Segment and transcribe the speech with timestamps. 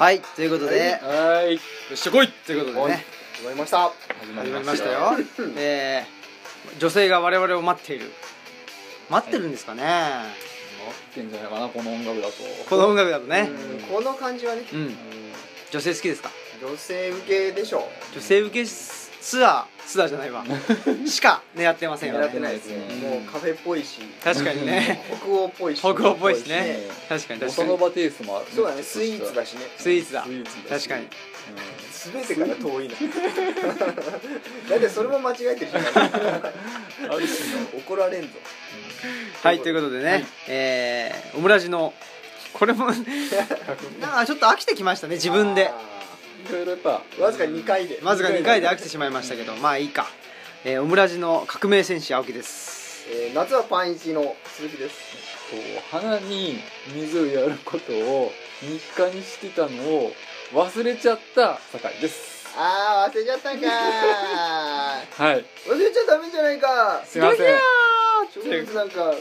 [0.00, 1.56] はいということで、はい。
[1.56, 1.60] よ
[1.92, 3.04] っしゃ来いということでね。
[3.36, 3.90] 始まりました。
[3.90, 3.94] 始
[4.34, 5.14] 始まりましたよ。
[5.58, 8.10] えー、女性が我々を待っている。
[9.10, 12.32] 待ってるんですかね、待ってんじゃないかなこの音楽だと。
[12.70, 13.50] この音楽だとね。
[13.50, 14.62] うんこの感じはね。
[14.72, 14.96] うん。
[15.70, 16.30] 女性好きですか？
[16.62, 20.44] 女性受けでしょ女性受けツアーツアーじゃないわ。
[21.06, 22.76] しか狙ってませんよ狙ってねないですね。
[22.90, 22.98] うん。
[23.00, 24.00] もうカフェっぽいし。
[24.22, 25.02] 確かにね。
[25.22, 25.78] 北欧っぽいし。
[25.78, 26.56] 北欧っぽいしね。
[26.56, 26.88] ね。
[27.08, 27.78] 確かに確かに。
[27.78, 28.46] バテイストもある。
[28.54, 28.82] そうだね。
[28.82, 29.60] スイーツだしね。
[29.78, 30.24] スイーツだ。
[30.24, 30.88] スイーツだし。
[30.88, 31.08] 確かに。
[32.12, 32.94] 全てから遠いな。
[34.70, 35.82] だってそれも間違えてるじゃん
[37.04, 37.42] うんあるし
[37.76, 38.28] 怒られんぞ。
[39.42, 41.92] はいということでね、えー、オムラジの
[42.52, 42.86] これも
[44.00, 45.68] なんかちょっと飽きてきましたね自分で。
[45.68, 45.72] あ
[46.48, 47.98] いろいろやっぱーわずか2回で。
[48.02, 50.06] まずが2回で飽きてしまいましたけどまあいいか、
[50.64, 53.06] えー、オムラジの革命戦士青木です。
[53.12, 54.96] えー夏はパン一の鈴木です。
[55.50, 56.60] こう花に
[56.94, 60.12] 水をやることを日課にしてたのを
[60.52, 62.48] 忘れちゃった酒井です。
[62.56, 63.66] あー忘れちゃったんか。
[63.66, 63.70] ー
[65.24, 65.44] はい。
[65.66, 67.02] 忘れちゃダメじゃないか。
[67.04, 67.54] すいません。
[67.54, 67.60] は
[68.32, 69.16] 植物なんかい。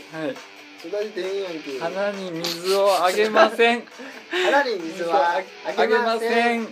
[0.87, 3.83] 育ててへんやんけ花に水をあげません。
[4.31, 5.41] 花に水はあ
[5.77, 6.67] あげません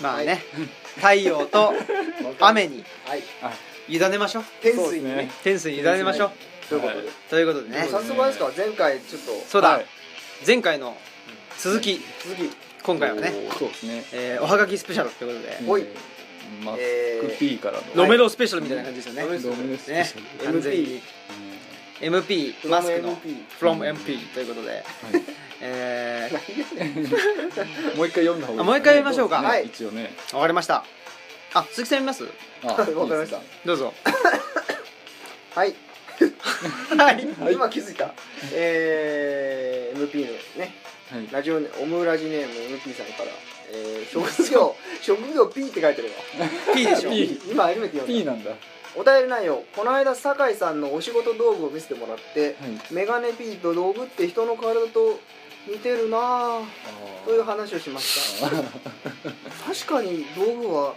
[0.00, 0.42] まあね、
[0.96, 1.74] 太陽と
[2.40, 2.84] 雨に。
[3.06, 3.22] はい。
[3.88, 4.44] 委ねましょう。
[4.62, 5.30] 天水にね。
[5.42, 6.30] 天水に委ねましょう。
[6.68, 7.08] ということで。
[7.30, 7.88] ということでね。
[7.90, 8.52] 早速あれですか？
[8.56, 9.44] 前回ちょっと。
[9.48, 9.86] そうだ、はい。
[10.46, 10.96] 前回の
[11.58, 12.00] 続き。
[12.22, 12.50] 続き。
[12.82, 14.04] 今回はね、そうですね。
[14.12, 15.82] えーおはがきスペシャルということで、ほい。
[15.82, 15.88] うん
[16.64, 17.28] マスえー。
[17.30, 17.82] ク P からの。
[17.94, 20.52] ロメロスペシャルみたいな感じですよね、ロメロロメロスペねシャル。
[20.52, 21.02] 完全に
[22.00, 23.16] MP マスクの
[23.60, 24.84] from MP ということで、
[26.34, 26.42] はい
[26.76, 28.60] えもう一回読んだ方がいいですね。
[28.60, 29.40] あもう一回読みましょうか。
[29.42, 29.66] ねはい。
[29.66, 30.12] 一応ね。
[30.30, 30.84] ー、わかりました。
[31.54, 32.24] あ鈴木さん読みます？
[32.64, 32.66] あ
[32.98, 33.40] わかりました。
[33.64, 33.94] どうぞ。
[35.54, 35.74] はい。
[36.96, 37.28] はい。
[37.40, 37.52] はい。
[37.54, 38.12] 今気づいた。
[38.52, 40.74] えー MP のね
[41.10, 41.28] はい。
[41.32, 43.30] ラジオネオムラジネーム MP さんから
[43.72, 46.74] えー職業職業 P って書いてるわ。
[46.74, 47.10] P でしょ。
[47.10, 48.50] P 今初めて読ん P だなんだ。
[48.50, 48.56] は
[48.96, 49.64] お便り内容。
[49.76, 52.56] この間酒井さんのお仕事道具を見せてもらって
[52.90, 52.94] い。
[52.94, 55.20] メガネ P と道具って人の体と
[55.68, 56.64] 似てるなぁ
[57.24, 58.48] という話をしました。
[59.66, 60.94] 確かに道具は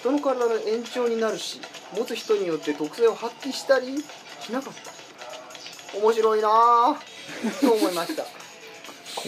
[0.00, 1.60] 人の体の延長になるし
[1.96, 4.02] 持つ人によって特性を発揮したり
[4.40, 5.98] しなかった。
[5.98, 8.24] 面白いなぁと思いました。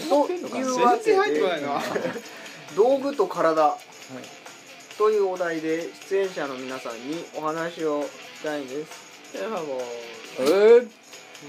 [0.09, 1.51] というわけで
[2.75, 3.77] 道具と体。
[4.97, 8.91] というお題で出演者の皆さんにお話をしたいんです。
[9.33, 9.81] ではもう。
[10.39, 10.87] えー？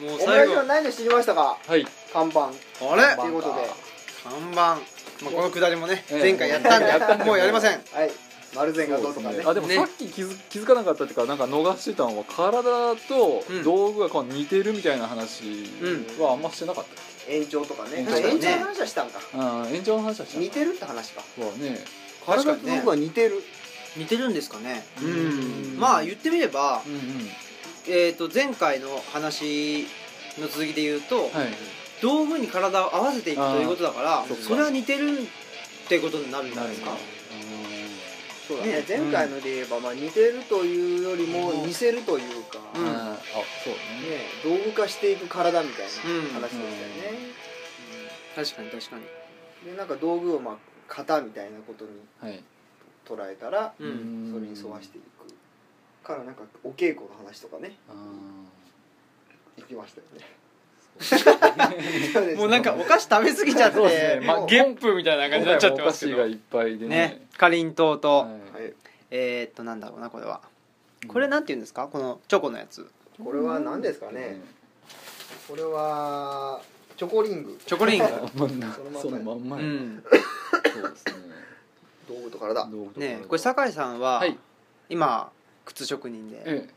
[0.00, 0.52] もう最後。
[0.52, 1.58] ジは何で知りましたか？
[1.66, 2.47] はい看板。
[2.47, 3.16] あれ？
[3.16, 3.54] ということで。
[4.22, 4.78] 看板、まあ、
[5.25, 6.20] このくだりもねええ。
[6.20, 7.72] 前回やったんでやったんでもうやりません。
[7.72, 7.80] はい。
[8.54, 9.42] 丸善がどうとかね。
[9.44, 9.75] あでもね。
[9.75, 13.62] さっき気づ気づかなかったっていうかなんか逃してたのは体とうん。
[13.64, 15.42] 道具がこう似てるみたいな話
[16.20, 16.84] はあんましてなかっ
[17.28, 17.98] 延長とかね。
[17.98, 19.19] 延長延長の話はしたんか。
[19.32, 20.38] た、うん、延長の話はした。
[20.38, 21.22] 似てるって話か。
[21.36, 21.78] そうね。
[22.25, 22.64] 確かにね。
[22.64, 23.42] 体と道具は似てる。
[23.96, 24.86] 似てるんですかね。
[25.02, 25.81] ううんん。
[25.81, 27.00] まあ言ってみれば、うんうん。
[27.88, 29.86] えー、と前回の話
[30.38, 31.31] の続きで言うと、はい
[32.03, 34.44] 道具に体を合わせていくということだからそっか。
[34.44, 36.97] それは似てるってことになるんじゃないですか？
[38.49, 38.72] そうだね。
[38.81, 41.66] ね前回ので言えば、まあ、似てるというよりもうん。
[41.66, 42.84] 似せるというか、うん。
[42.84, 43.16] ね、ああ
[43.65, 44.27] そうね。
[44.44, 46.32] 道具化していく体みたいなうん。
[46.34, 46.69] 話でしたよ
[47.12, 47.19] ね、
[48.37, 49.03] 確かに確かに。
[49.71, 50.56] でなんか道具をまあ
[50.88, 51.91] 型みたいなことに
[52.21, 52.43] はい。
[53.06, 54.31] 捉えたら、うん。
[54.32, 55.05] それに沿わしていく。
[56.06, 57.76] からなんかお稽古の話とかね。
[57.88, 57.93] あ
[59.56, 60.26] 行きましたよね
[62.37, 64.27] もうなんかお菓子食べ過ぎちゃって、そうですね。
[64.27, 66.19] まあゲップみたいなー感じになっちゃってお菓ますけど。
[66.19, 66.97] 子がいっぱいでね。
[66.97, 68.62] ねかりんとうと、はい。
[68.62, 68.75] はい、
[69.11, 70.41] えー、っとなんだろうなこれは。
[71.07, 71.89] これなんて言うんですか？
[71.89, 72.91] このチョコのやつ。
[73.23, 74.41] これは何ですかね、
[75.49, 76.61] これは
[76.97, 77.59] チョコリング。
[77.67, 78.06] チョコリング。
[78.06, 79.62] そのまんまそのまんまや。
[79.62, 80.05] うん。
[80.73, 81.12] そうですね。
[82.09, 82.67] 道具と体
[82.97, 84.38] ねこれ酒井さんは、はい。
[84.91, 85.31] 今
[85.65, 86.69] 靴職人でえ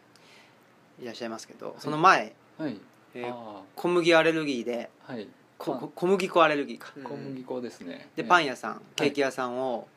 [1.02, 2.78] いらっしゃいますけど、その前、えはい
[3.18, 3.62] えーあ。
[3.76, 5.28] 小麦アレルギーであはい。
[5.58, 7.04] 小麦粉アレルギーか、うん。
[7.04, 8.10] 小麦粉ですね。
[8.16, 9.88] でパン屋屋さん、ケーキ屋さんを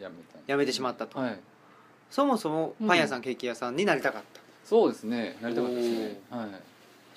[0.00, 0.38] やめた。
[0.46, 1.40] 辞めてしまったと、はい。
[2.10, 4.40] そもそもパン屋さん、ケーキ屋さんになりたかった。
[4.64, 5.36] そうですね。
[5.40, 6.20] なりたかったですね。
[6.30, 6.48] はい。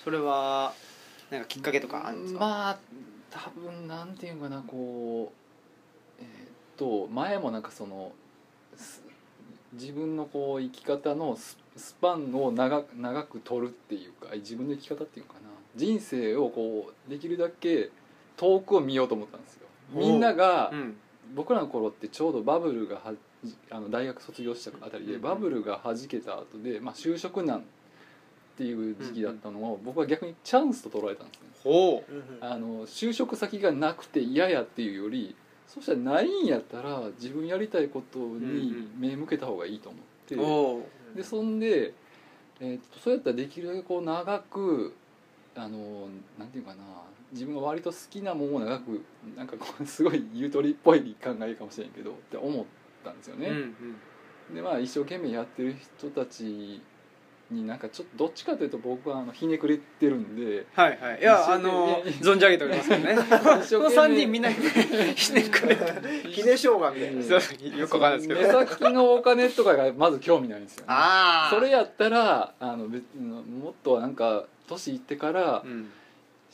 [0.02, 0.72] それは
[1.30, 2.78] なんかきっかけとかあるんですか、まあ
[3.30, 5.32] 多分なんていうかなこ
[6.20, 6.28] うえーっ
[6.76, 8.12] と前もなんかその
[8.76, 9.02] す
[9.72, 15.40] 自分のこう生き方のススパンを長く長く取るっていうか自分の生き方っていうかな。
[15.76, 17.90] 人生をこうできるだけ
[18.36, 19.66] 遠くを見ようと思ったんですよ。
[19.92, 20.96] みんながうん。
[21.34, 23.14] 僕らの頃ってちょうどバブルがは
[23.70, 27.62] あの大学卒業したあたりでうんバブルが弾けた後で、まあ、就職難っ
[28.56, 31.48] ていう時期だったのを僕は逆にチャンスと捉えたんですね。
[31.64, 32.12] ほう。
[32.40, 35.34] あの就職先がなくて嫌やっていうより
[35.66, 40.82] そしたらないんやったら自分やりたいことに目向けた方がいいと思って、おう
[41.14, 41.94] でそんで、
[42.60, 44.94] えーっとそうやったらできるだけこう長く
[45.56, 46.08] あの
[46.38, 46.82] なんていうかな
[47.32, 49.04] 自分が割と好きなものを長く
[49.36, 52.64] なんかこうすごいゆとりっぽい考えかもしれんけどって思っ
[53.04, 53.48] たんですよね。
[53.48, 53.74] うんうん
[54.54, 56.82] でまあ一生懸命やってる人たち
[57.54, 61.20] になんかちょっとどっちかというと僕はあのひねくれてるんではいはい。
[61.20, 63.14] いやあの命 存じ上げておりますけどね。
[63.14, 65.76] こ の3人みんなひねくれ
[66.30, 67.22] ひねしょうがみたいな。
[67.78, 75.90] よくわかんないですけ目ど先のお金とかがまず興味ないんですよ、ね、ああそれやったらあの別もっとなんか年いってからうん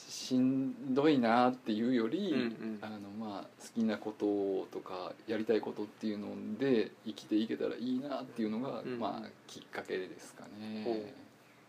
[0.09, 2.79] しんどいなっていうより、うんうん。
[2.81, 8.99] あのまあ好きなこととかやりたいことっていうので生きていけたらいいなっていうのが、うん。
[8.99, 10.45] まあきっかけですか
[10.85, 11.15] ほね。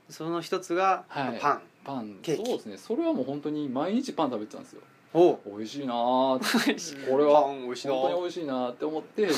[0.09, 1.39] その一つがはい。
[1.39, 1.61] パン。
[1.83, 2.19] パン。
[2.21, 2.45] ケーキ。
[2.45, 2.77] そうですね。
[2.77, 4.81] それはもう本当に毎日パン食べてたんですよ。
[5.13, 5.39] おう。
[5.45, 5.93] 美味しいな
[7.09, 7.81] これパは本当に美味
[8.31, 9.33] しいなって思って で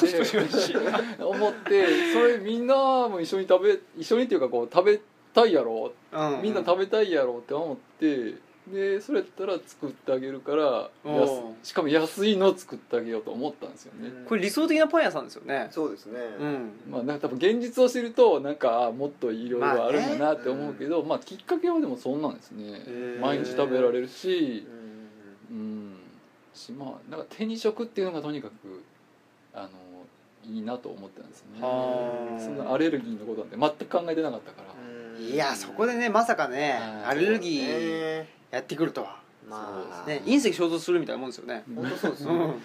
[1.24, 2.76] 思ってそれみんな
[3.10, 5.02] も一緒に食べ一緒にっていうかこう食べ
[5.34, 5.94] たいやろ。
[6.12, 6.42] うん。
[6.44, 8.36] みんな食べたいやろって思って
[8.72, 15.68] でそれやったら作ってあげるからお安うしかも安いのを作ってあげようと思ったんですよね、これ理想的なパン屋さんですよね。
[15.72, 16.20] そうですね。
[16.40, 16.72] うん。
[16.90, 22.64] まあなんか多分現実を知るとなんかあもっといろいろあるんだなって思うけど、まあきっかけはでもそんなんですね。
[22.66, 23.20] へー。
[23.20, 24.66] 毎日食べられるし。
[25.52, 25.58] うん。
[25.58, 25.94] うん。
[26.54, 28.54] しまあなんか手に職っていうのがとにかく
[29.54, 29.70] あの
[30.46, 31.62] いいなと思ってたんですよね。
[31.62, 32.40] はあ。
[32.40, 34.64] そんなアレルギーのことなんて全く考えてなかったか
[35.20, 37.06] ら、いやそこでねまさかねはい。
[37.06, 39.20] アレルギーーやってくるとは。
[39.50, 40.08] まあ。
[40.08, 40.22] ね。
[40.26, 41.64] 隕石衝突するみたいなもんですよね。
[41.76, 42.32] 本当そうですね。
[42.32, 42.40] うん。
[42.40, 42.50] うん。
[42.50, 42.60] 本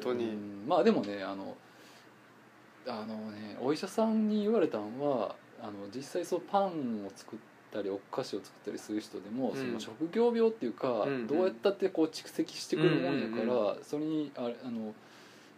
[0.00, 0.24] 当に。
[0.24, 0.64] うん。
[0.66, 1.56] まあでもねあの
[2.88, 7.38] あのねお医者さんに言われたのはあの実際そうパンを作っ
[7.72, 9.56] たりお菓子を作ったりする人でも、うん。
[9.56, 11.26] その職業病っていうか、うん。
[11.28, 13.84] どうやったってこう蓄積してくるもんやから、うん。
[13.84, 14.92] それにあれあの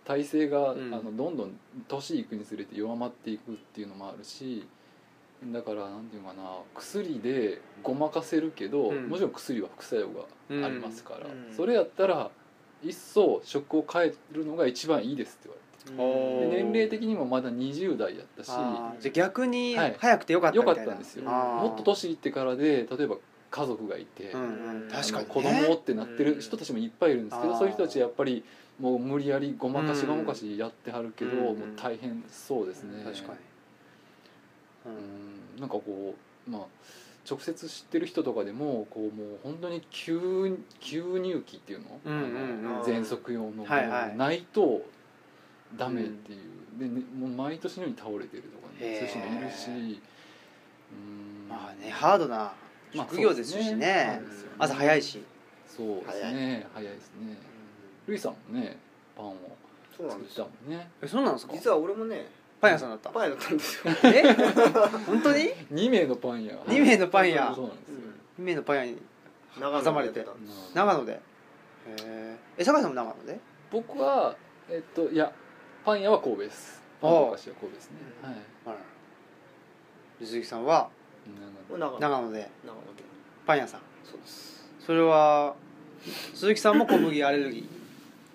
[0.05, 0.95] 体勢が、うん。
[0.95, 4.67] あのどんどん年いくにつれて弱まっていくっていうのもあるし
[5.45, 6.43] だからなんていうのかな
[6.75, 9.09] 薬でごまかせるけど、うん。
[9.09, 11.57] もちろん薬は副作用がありますから、うん。
[11.57, 12.31] それやったら
[12.83, 15.61] 一層食を変えるのが一番いいですって言われて。
[15.97, 20.93] おーで年齢的にもまだ20代やったしじゃあ逆にはい早くてよかったよかみたいな。
[20.93, 21.25] ったんですよ。
[21.25, 23.17] もっと年いってからで例えば
[23.51, 25.35] 家族がいて、うん確かにね。
[25.35, 28.45] 子供ってなってる人たちもいっぱいいるんですけど、うんそういう人たちやっぱり
[28.79, 31.39] もう無理やりごまかしうんごまかしやってはるけど、うん。
[31.39, 33.39] もう大変そうですね、確かに
[34.87, 35.61] うん。
[35.61, 36.15] なんかこ
[36.49, 36.63] うまあ
[37.29, 44.17] 直接知ってる人とかでもこうもう本当に吸吸入器っていうの,、うんうん喘息用の、はいはい。
[44.17, 44.83] ないと
[45.77, 51.49] ダメっていう、でねもう毎年のように倒れてるとかねそういう人もいるしうん。
[51.49, 52.53] まあねハードな
[52.95, 54.21] まあ職業ですしね。
[54.21, 54.55] そうですよね。
[54.59, 55.23] 朝早いし。
[55.69, 56.67] そうですね。
[56.75, 56.93] 早い。
[56.93, 57.37] ですね。
[58.09, 58.77] ルイさんもね
[59.17, 59.37] パンを
[59.93, 60.49] 作ったそうなんですよ。
[60.65, 60.91] もんね。
[61.03, 61.53] えそうなんですか？
[61.53, 62.27] 実は俺もね
[62.61, 63.11] パン屋さんだった。
[63.11, 63.95] パン屋だったんですよ。
[64.05, 64.35] え？
[65.07, 66.55] 本当に？2名のパン屋。
[66.67, 67.53] 二名のパン屋。
[67.55, 67.95] そうなんですよ、
[68.41, 68.99] 2名のパン屋に
[69.59, 70.27] 長挟まれて。
[70.75, 71.13] 長野で。
[71.13, 71.19] へ
[72.05, 73.41] ええ酒井さんも長野で？
[73.71, 74.37] 僕は
[74.69, 75.33] えっといや
[75.85, 76.83] パン屋は神戸です。
[77.03, 77.11] ああ。
[77.11, 77.97] パンのお菓子は神戸ですね。
[78.23, 78.31] うん。
[78.31, 78.41] はい。
[78.67, 78.77] あら。
[80.27, 80.91] 鈴木さんは？
[81.71, 81.99] 長野。
[81.99, 82.33] 長野。
[82.33, 82.51] で。
[82.67, 83.03] 長野で
[83.47, 83.81] パン屋さん。
[84.05, 84.69] そうです。
[84.85, 85.55] それは
[86.35, 87.69] 鈴木さんも小麦アレルギ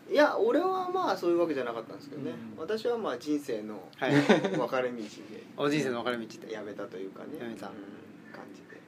[0.10, 2.62] いや俺はまあそういうわけじゃなかったんですけどね、うん。
[2.62, 4.50] 私はまあ人生のーはい。
[4.58, 5.04] 分かれ道で。
[5.58, 6.54] お人生の分かれ道で。
[6.54, 7.40] やめたというかね。
[7.40, 7.68] やめた。
[7.68, 7.74] うん
[8.34, 8.80] 感じで。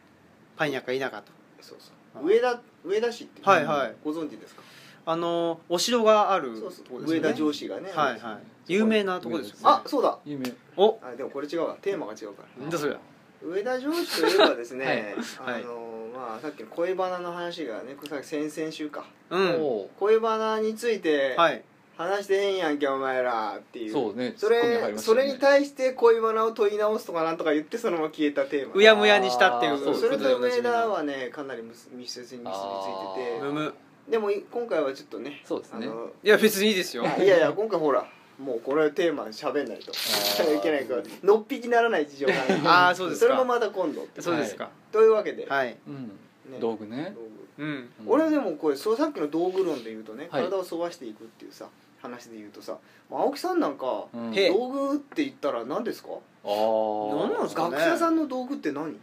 [0.56, 1.32] パン屋か否かと。
[1.62, 2.26] そうそあう。
[2.28, 3.96] 上田上田市ってはいはい。
[4.04, 4.62] ご存知ですか？
[5.06, 6.86] あのお城があるそうそう。
[6.86, 7.28] とこですよね。
[7.28, 7.92] 上田城市がね。
[7.92, 8.74] はいはい。
[8.74, 9.60] 有名なとこですよね。
[9.64, 10.20] あそうだ。
[10.26, 10.54] 有名。
[10.76, 11.00] お。
[11.02, 11.78] あでもこれ違うわ。
[11.82, 12.62] テーマが違うから。
[12.64, 12.96] なんだそれ。
[13.42, 15.64] 上田城市といえばですね、 はい。
[15.64, 15.87] あの
[16.18, 19.06] まあさっきの恋バナの話がねさっき先々週か。
[19.30, 19.86] うん。
[20.00, 21.62] 恋バナについてはい。
[21.96, 23.92] 話してへんやんけお前らっていう。
[23.94, 24.34] そうね。
[24.36, 24.98] そツッコミ入りれましたね。
[25.00, 29.74] それに対して恋バナを問い直すとかなんとか言ってそのまま消えたテーマうやむやにしたっていう。
[29.74, 29.84] あー。
[29.84, 35.88] そうそれと上田ははねかなり密密接に結びついてむむてでもい今回はちょっとねそうですね。
[35.88, 37.04] あのいや別にいいですよ。
[37.04, 38.08] いやいやいや今回ほら
[38.40, 43.26] もうこれテーマで喋んないとーいけないからのっぴきならない事情があるあーそうですか。
[43.26, 44.04] それもまた今度。
[44.04, 45.78] ってそうですかというわけで、はい。
[45.88, 46.08] うん。
[46.52, 46.60] ね。
[46.60, 47.14] 道具ね。
[47.16, 47.22] 道
[47.58, 47.64] 具。
[47.64, 47.70] うん。
[47.70, 47.90] うん。
[48.08, 50.44] 俺でもこれそうさっきの道具論で言うとね、はい。
[50.44, 51.68] 体を沿わしていくっていうさ
[52.02, 52.78] 話で言うとさ
[53.12, 54.34] 青木さんなんか、うん。
[54.34, 56.10] へえ道具って言ったら何ですか？
[56.44, 57.16] あー。
[57.16, 57.78] 何なんですかね？
[57.78, 59.00] 学者さんの道具って何、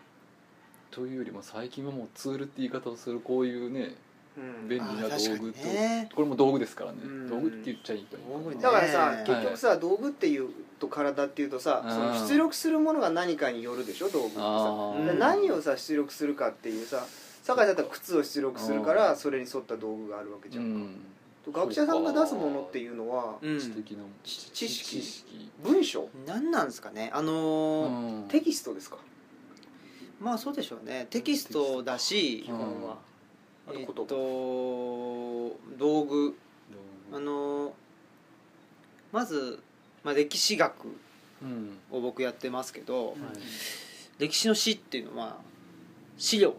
[0.90, 3.96] というよりも最近はもうツールって言い方をするこういうねうん
[4.68, 5.58] 便利な道具と。
[5.58, 6.08] にね。
[6.14, 6.98] これも道具ですからね。
[7.04, 7.28] うん。
[7.30, 8.62] 道具って言っちゃいいと思う道具ね。
[8.62, 10.48] だからさ、ね結局さ道具っていう
[10.78, 11.90] と体っていうとさ、うん。
[11.90, 15.18] その出力するものが何かによるでしょ道具ってさ。
[15.18, 17.06] 何をさ出力するかっていうさ
[17.42, 20.70] 酒井だったら靴を出力するからそれに沿った道具があるわけじゃんか、
[21.46, 21.52] うん。
[21.52, 23.58] 学者さんが出すものっていうのはうん。
[23.60, 25.00] 知的な知知識。
[25.00, 25.50] 知識。
[25.62, 26.08] 文章。
[26.26, 27.10] 何なんですかね。
[27.12, 28.28] あのーうん。
[28.28, 28.96] テキストですか？
[30.20, 31.06] まあそうでしょうね。
[31.10, 32.96] テキストだし基本は
[33.72, 34.04] えっと
[35.78, 36.36] 道具。
[37.12, 37.72] あのー
[39.12, 39.60] まず、
[40.02, 40.72] まあ、歴史学
[41.40, 41.78] うん。
[41.90, 43.16] を僕やってますけど、はい。
[44.18, 45.38] 歴史の史っていうのは
[46.16, 46.52] 資料っ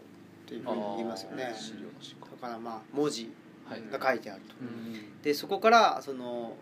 [0.48, 1.44] ていうふうに言いますよね。
[1.44, 3.30] だからまあ文字
[3.68, 3.82] はい。
[3.90, 4.54] が書いてあると。
[4.60, 5.20] うん。
[5.22, 6.56] でそこからその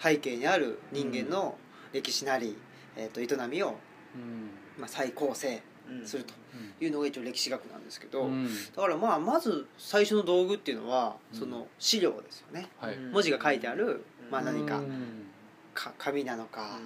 [0.00, 1.58] 背景にある人間の
[1.92, 2.56] 歴史なり、
[2.96, 3.76] えー、と営みを、
[4.14, 4.50] うん。
[4.78, 5.60] まあ、再構成うん
[6.04, 6.34] すると
[6.80, 8.46] いうのが一応歴史学なんですけど、うん。
[8.74, 11.38] だからまあまず最初の道具っていうのはうん。
[11.38, 12.68] その資料ですよね、
[13.12, 14.30] 文字が書いてある、うん。
[14.30, 15.26] まあ、何かうん。
[15.74, 16.78] か紙なのか、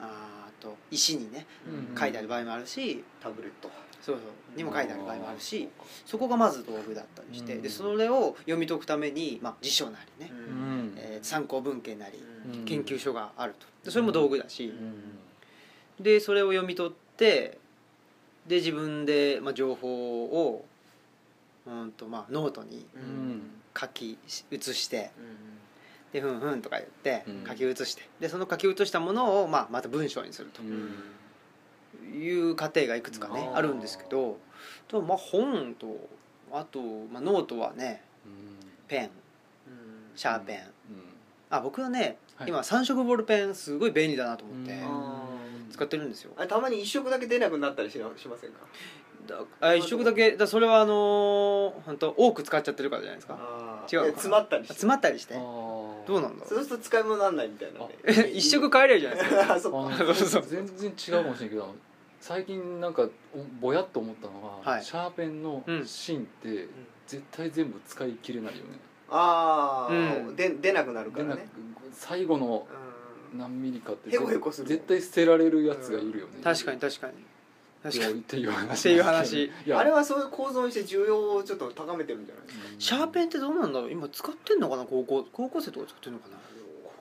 [0.00, 1.98] あと石にねうん。
[1.98, 3.70] 書いてある場合もあるし、タブレット
[4.02, 4.56] そうそう。
[4.56, 5.68] にも書いてある場合もあるし
[6.04, 7.62] そこがまず道具だったりして、うん。
[7.62, 10.94] でそれを読み解くために、まあ、辞書なりね、うん。
[10.96, 12.22] えー参考文献なり、
[12.54, 12.64] うん。
[12.64, 13.66] 研究所があると。
[13.84, 16.04] でそれも道具だし、うん。
[16.04, 17.58] でそれを読み取って
[18.46, 20.64] で自分で、まあ、情報を
[21.66, 23.42] うんと、まあ、ノートにうん。
[23.76, 24.16] 書き
[24.52, 25.10] 写して
[26.12, 27.44] でふんふんとか言ってうん。
[27.46, 30.62] 書き写してでその書き写したものを、まあ、また文章にすると。
[32.14, 34.36] いう過程がいくつかねあるんですけど
[34.90, 36.08] でもまあ本と
[36.52, 36.80] あと、
[37.12, 38.02] まあ、ノートはね
[38.86, 39.10] ペン
[40.14, 40.60] シャーペン。
[41.50, 42.48] あ僕はねはい。
[42.48, 44.72] 今3色ボールペンすごい便利だなと思って。
[44.72, 45.23] うん
[45.70, 46.32] 使ってるんですよ。
[46.36, 48.58] あれたまに一色だけ出なくなったりしなしませんか？
[49.26, 53.38] だあ一色だけだそれはあのー本当多く使っちゃってるからじゃないですか。
[53.40, 54.74] あ違う詰まったりして？
[54.74, 55.34] 詰まったりして。
[55.34, 58.24] どどうなんだろそうすると使い物にならないみたいなね。
[58.26, 59.54] う一色変えれるじゃないですか。
[59.54, 59.70] あそ
[60.12, 61.74] うそう全然違うかもしれんけど
[62.20, 63.08] 最近なんかお
[63.60, 64.84] ぼやっと思ったのは、はい。
[64.84, 65.86] シャーペンのうん。
[65.86, 66.68] 芯って
[67.06, 68.78] 絶対全部使い切れないよね、
[69.10, 70.36] ああ、うん。
[70.36, 71.46] で出なくなるからね。
[71.92, 72.93] 最後のうん
[73.36, 77.12] 何ミリかってへこへこする絶対捨てられるやつがいるよね、確かに確かに。
[77.82, 78.12] 確かに。
[78.14, 78.80] っていう話。
[78.80, 79.52] っていう話。
[79.74, 82.64] あれはそういう構造にして需要をちょっと高めてるんじゃないですか。
[82.72, 83.90] うんシャーペンってどうなんだろう。
[83.90, 84.84] 今使ってんのかな？
[84.84, 86.36] 高校高校生とか使ってんのかな？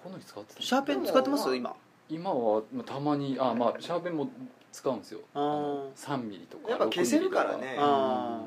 [0.03, 1.55] この人使ってたシャーペン使ってます？
[1.55, 1.73] 今
[2.09, 2.31] 今。
[2.31, 4.29] はまあたまにあまあシャーペンも
[4.73, 5.21] 使うんですよ。
[5.33, 5.93] あー。
[5.95, 7.57] 3ミリとかやっぱ消せるからね。
[7.57, 8.41] 6ミリとあ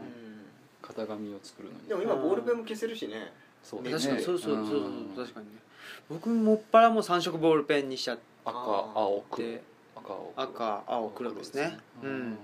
[0.82, 1.84] う型紙を作るのに。
[1.84, 3.32] んでも今ボールペンも消せるしね
[3.68, 3.96] そうだね。
[3.96, 4.22] 確かに。
[4.22, 4.76] そうそうそうそう。
[4.78, 5.08] うん。
[5.16, 5.52] 確かにね。
[6.08, 9.62] 僕もっぱらもう3色ボールペンにしちゃっ赤あー青黒て
[10.36, 11.78] 赤青黒ですね。
[12.02, 12.12] ううん。
[12.30, 12.38] ん。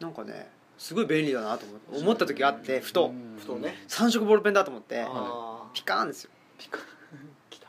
[0.00, 3.06] なんかねすごい便利だなと思って思った時があってふと。
[3.06, 3.36] うん。
[3.38, 3.74] ふとね。
[3.88, 6.30] 3色ボールペンだと思ってあピカーンですよ。
[6.58, 6.78] ピカ
[7.48, 7.68] きた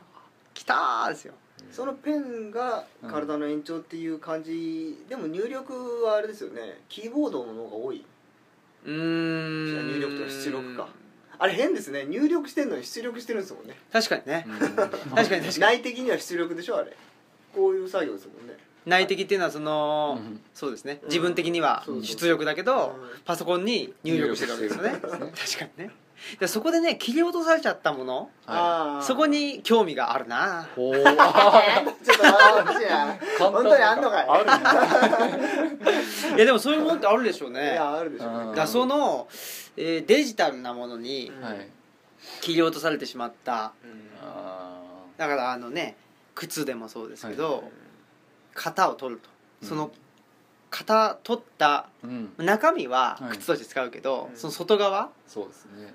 [0.52, 1.32] きたーですよ。
[1.70, 6.80] ーそのペンが体の延長っていう感じでも入力はあれですよね。
[6.88, 8.04] キーボードの方が多い。
[8.84, 9.88] うーん。
[9.94, 10.88] 入力とか出力か
[11.38, 12.04] あれ変ですね。
[12.04, 13.76] 入力してんのに出力してるんですもんね。
[13.92, 14.46] 確かにね。
[14.48, 14.58] うん。
[14.76, 15.58] 確かに確かに。
[15.60, 16.96] 内的には出力でしょあれ。
[17.54, 18.56] こういう作業ですもんね。
[18.84, 20.40] 内的っていうのはその、うん。
[20.54, 21.00] そうですね。
[21.02, 21.08] うん。
[21.08, 23.20] 自分的には出力だけど、うん。
[23.24, 24.90] パソコンに入力してるわけですよね。
[25.00, 25.20] 確か
[25.76, 25.90] にね
[26.40, 28.30] でそこでね切り落とされちゃったもの。
[28.46, 29.02] はあー。
[29.02, 30.66] そこに興味があるな。
[30.74, 31.06] ほう ちょっ
[33.38, 34.26] と本当にあんのかい。
[34.28, 35.86] あるね。
[36.36, 38.50] いやでもそういうものってあるでしょういねやあるでしょううん。
[38.50, 39.28] ねだその、
[39.76, 41.30] えーデジタルなものに
[42.40, 43.72] 切り落とされてしまった。
[43.84, 44.10] うん。
[44.22, 44.80] あ
[45.16, 45.96] だからあのね
[46.34, 47.60] 靴でもそうですけど、は
[48.54, 49.28] 型を取ると。
[49.62, 49.68] うん。
[49.68, 49.90] その
[50.70, 51.88] 型取った
[52.38, 53.30] 中身ははい。
[53.38, 54.36] 靴として使うけど、うん。
[54.36, 55.94] その外側そうですね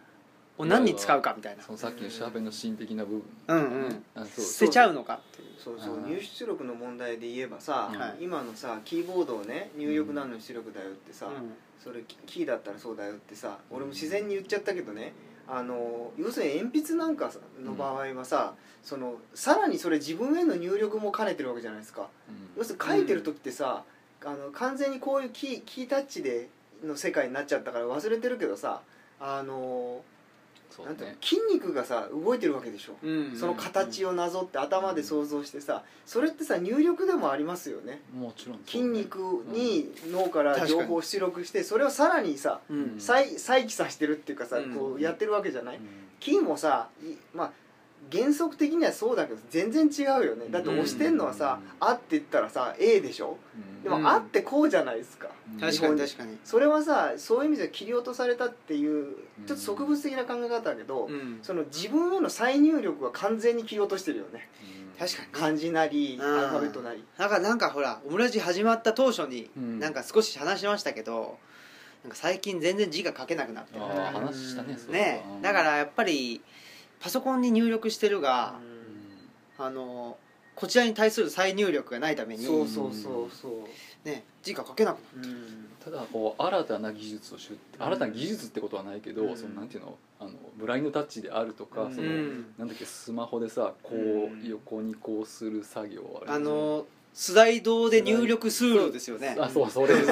[0.57, 1.63] を何に使うかみたいな。
[1.63, 3.23] そのさっきのシャーペンの芯的な部分。
[3.47, 4.03] うんうん。
[4.15, 4.45] あそう。
[4.45, 5.15] 捨てちゃうのか。
[5.15, 5.79] っていうそう。
[5.79, 8.23] そう入出力の問題で言えばさ、はい。
[8.23, 11.53] 今のさキーボードをね入力なのに出力だよってさ、うん。
[11.83, 15.13] それキキーだったらそうだよってさ俺も自然に言っちゃったけどね
[15.47, 18.53] あの要するに鉛筆なんかの場合はさ、
[18.83, 22.07] そのさらにそれ自分への入力も兼ねてるわけじゃないですか。
[22.29, 22.49] うん。
[22.57, 23.83] 要するに書いてる時ってさ、
[24.23, 26.49] あの完全にこういうキーキータッチで
[26.83, 28.81] の世界になっちゃったから忘れてるけどさ
[29.19, 30.01] あの
[30.85, 38.01] なんていう筋肉がさ動いてるわけでしょ、うんその形をなぞって頭で想像してさそれってさ入力でもありますよね。
[38.13, 42.95] もちろんそう筋ね肉に脳から情報を出力してそれをさらにさうん。
[42.99, 44.73] 再再起させてるっていうかさうん。
[44.75, 45.77] こうやってるわけじゃない？
[45.77, 45.83] うん。
[46.21, 47.51] 筋もさいまあ
[48.11, 50.47] 原則的にはそうだけど全然違うよね。
[50.49, 53.37] だって押してんのはさ「あ」って言ったらさ「A」でしょ？
[53.55, 53.83] うん。
[53.83, 54.07] でも「うん。
[54.07, 55.29] あ」ってこうじゃないですか。
[55.53, 55.59] うん。
[55.59, 56.37] 確かに確かに。
[56.43, 59.45] それはさそういう意味では切り落とされたっていううん。
[59.45, 61.39] ちょっと植物的な考え方だけどうん。
[61.41, 64.49] その自分への再入力は完全に切り落としてるよね。
[64.95, 65.07] うん。
[65.07, 65.27] 確かに。
[65.31, 66.37] 漢字なりうん。
[66.39, 67.03] アルファベットなり。
[67.17, 69.79] なんかなんかほらオムラジ始まった当初にうん。
[69.79, 71.37] なんか少し話しましたけど
[72.03, 73.81] なんか最近全然字が書けなくなってる。
[73.85, 76.41] 話したねねだからやっぱり
[77.01, 78.55] パソコンに入力してるが、
[79.57, 80.17] あの
[80.55, 84.07] こちらに対する再入力がないためにそうそうそうそう。
[84.07, 85.67] ね、字が書けなくなるうん。
[85.83, 89.37] ただこう新たな技術をしゅ新たな技術ってことはないけど、うん。
[89.37, 91.95] そのなんていうのあのブラインドタッチであるとか、うん。
[91.95, 94.47] そのうんなんだっけスマホでさこう、うん。
[94.47, 99.35] 横にこうする作業あのスライドで入力ツールですよね。
[99.39, 100.09] あそうそれです。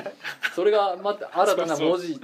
[0.54, 2.18] それがまた新たな文字を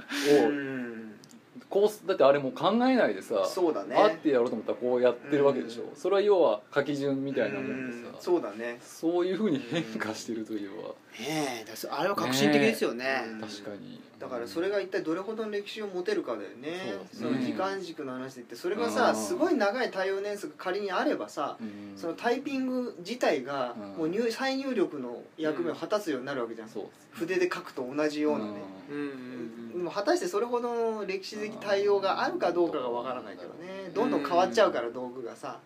[1.71, 3.95] うんこうだってあれもう考えないでさそうだね。
[3.95, 5.95] あってやろうと思ったらこうやってるわけでしょ、うん。
[5.95, 8.79] それは要は書き順みたいなもんうんでさ、そうだね。
[8.81, 10.73] そういうふうに変化してるといえば、
[11.19, 13.25] ねえあれは革新的ですよね。
[13.33, 13.41] うん。
[13.41, 14.01] 確かに。
[14.17, 16.95] だからそれが一体どれほどの歴史を持てるかだよね。
[17.13, 19.15] その時間軸の話で言ってそれがさうん。
[19.15, 21.97] すごい長い対応年数が仮にあればさうん。
[21.97, 23.97] そのタイピング自体がうん。
[23.97, 26.69] もう入再入力の役目を果たすようになるわけじゃん。
[26.69, 28.51] そう筆で書くと同じようなね。
[28.89, 28.97] うん。
[28.97, 29.56] うん。
[29.56, 29.56] で
[29.87, 33.89] も果たしてそれほどの歴史的対応があるかどうかがわからないけどね。
[33.93, 35.59] どんどん変わっちゃうから道具がさ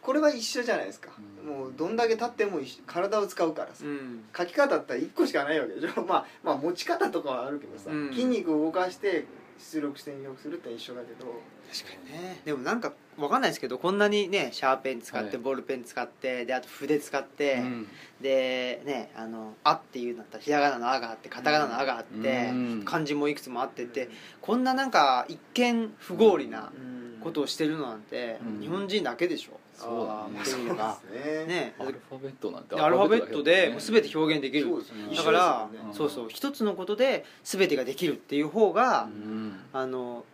[0.00, 1.10] これは一緒じゃないですか。
[1.44, 1.56] うん。
[1.58, 4.24] もうどんだけ経っても体を使うからさうん。
[4.36, 6.02] 書き方って1個しかないわけでしょ。
[6.06, 8.10] まあまあ持ち方とかはあるけどさ、うん。
[8.12, 9.26] 筋肉を動かして
[9.58, 11.26] 出力して入力するって一緒だけど。
[11.70, 12.40] 確かにね。
[12.44, 15.38] でもなんかわかんないですけどこんなにねシャーペン使って、はい。
[15.38, 17.88] ボールペン使ってであと筆使って、うん。
[18.20, 22.82] でねあの「あ」っていうんだったらひらがなの「あ」があってカタカナの「あ」があって、うん。
[22.84, 24.08] 漢字もいくつもあってって
[24.40, 28.60] こんななんか一見不合理なうんことをしてるのなんて、うん。
[28.60, 30.44] 日本人だけでしょ、そうだね。
[30.44, 31.46] そうですね。
[31.46, 31.74] ね。
[31.78, 34.66] アルファベットなんてでアルファベットで全て表現できる。
[34.66, 39.60] そうですうんだから、そうそう一つのことで全てができるっていう方が、うん。
[39.72, 40.24] あの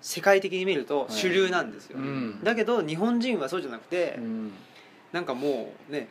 [0.00, 2.42] 世界的に見ると主流なんですよ、うん。
[2.42, 4.52] だけど日本人はそうじゃなくて、うん。
[5.12, 6.08] なんかもうねうん。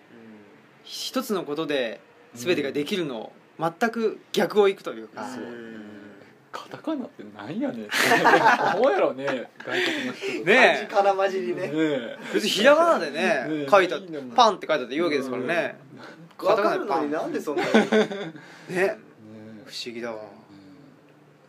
[0.83, 1.99] 一つのことで
[2.33, 6.00] 全てができるの全く逆をいくというか、うん
[6.51, 7.89] カタカナってなんやねん。
[8.75, 9.25] 思うやろね
[9.65, 10.45] 外国の人と。
[10.45, 11.61] かね漢字から混じりね。
[11.61, 12.17] ねえ。
[12.33, 15.77] 別にひらがなでね書いたいいねもうパンって書いたっていいわけですからね、
[16.37, 17.69] 分かるのになんでそんなね。
[19.65, 20.23] 不思議だわ。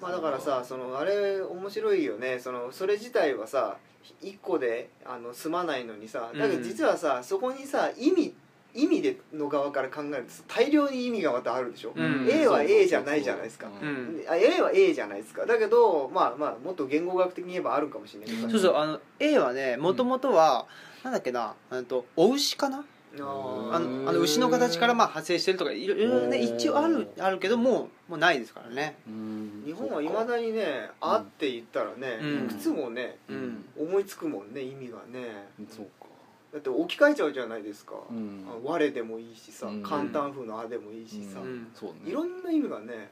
[0.01, 2.39] まあだからさそのあれ面白いよね。
[2.39, 3.77] そのそれ自体はさ
[4.21, 6.31] 一個であの済まないのにさ。
[6.37, 8.35] だけど実はさ、そこにさ意味
[8.75, 12.29] 意味での側から考えると大量に意味がまたあるでしょ、うん。
[12.31, 13.69] A は A じゃないじゃないですか。
[13.69, 14.25] うん。
[14.31, 15.45] A は A じゃないですか。
[15.45, 18.49] だけどまあまあもっと言語学的に言えばあるかもしれないけど。
[18.51, 20.67] そうそうあの A はねもともとは、
[21.05, 22.85] なんだっけなあとお牛かな？
[23.15, 28.97] あのあの牛の形からまあ派生してるとかいろいろね一応あるあるけどもうもうないですからね。
[29.07, 29.63] うん。
[29.67, 32.47] 日本はいまだにね「あ」って言ったらね、うん。
[32.47, 33.65] いくつもねうん。
[33.79, 35.47] 思いつくもんね意味がね。
[35.69, 36.07] そうか
[36.53, 38.47] だって置き換えちゃうじゃないですか「うん。
[38.49, 39.83] あ我」でもいいしさ、うん。
[39.83, 41.71] 簡単風の「あ」でもいいしさ、うん。
[41.75, 42.11] そうね。
[42.11, 43.11] いろんな意味がね